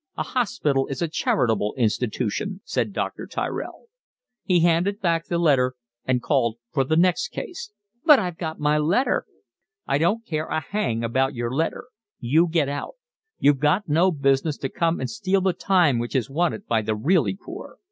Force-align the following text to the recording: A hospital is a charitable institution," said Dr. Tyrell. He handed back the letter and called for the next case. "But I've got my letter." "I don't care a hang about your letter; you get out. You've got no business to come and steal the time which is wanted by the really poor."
A 0.17 0.23
hospital 0.23 0.87
is 0.87 1.03
a 1.03 1.07
charitable 1.07 1.75
institution," 1.77 2.61
said 2.63 2.91
Dr. 2.91 3.27
Tyrell. 3.27 3.85
He 4.43 4.61
handed 4.61 4.99
back 4.99 5.27
the 5.27 5.37
letter 5.37 5.75
and 6.05 6.23
called 6.23 6.57
for 6.71 6.83
the 6.83 6.95
next 6.97 7.27
case. 7.27 7.69
"But 8.03 8.17
I've 8.17 8.39
got 8.39 8.59
my 8.59 8.79
letter." 8.79 9.27
"I 9.85 9.99
don't 9.99 10.25
care 10.25 10.47
a 10.47 10.59
hang 10.59 11.03
about 11.03 11.35
your 11.35 11.53
letter; 11.53 11.85
you 12.17 12.47
get 12.47 12.67
out. 12.67 12.95
You've 13.37 13.59
got 13.59 13.87
no 13.87 14.09
business 14.11 14.57
to 14.65 14.69
come 14.69 14.99
and 14.99 15.07
steal 15.07 15.41
the 15.41 15.53
time 15.53 15.99
which 15.99 16.15
is 16.15 16.31
wanted 16.31 16.65
by 16.65 16.81
the 16.81 16.95
really 16.95 17.35
poor." 17.39 17.75